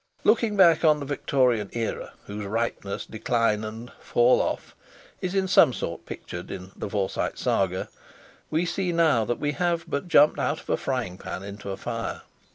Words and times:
Looking 0.23 0.57
back 0.57 0.83
on 0.83 0.99
the 0.99 1.05
Victorian 1.05 1.69
era, 1.73 2.13
whose 2.25 2.47
ripeness, 2.47 3.05
decline, 3.05 3.63
and 3.63 3.91
"fall 3.99 4.41
of" 4.41 4.73
is 5.21 5.35
in 5.35 5.47
some 5.47 5.73
sort 5.73 6.07
pictured 6.07 6.49
in 6.49 6.71
"The 6.75 6.89
Forsyte 6.89 7.37
Saga," 7.37 7.87
we 8.49 8.65
see 8.65 8.91
now 8.91 9.25
that 9.25 9.37
we 9.37 9.51
have 9.51 9.85
but 9.87 10.07
jumped 10.07 10.39
out 10.39 10.59
of 10.59 10.71
a 10.71 10.75
frying 10.77 11.19
pan 11.19 11.43
into 11.43 11.69
a 11.69 11.77
fire. 11.77 12.23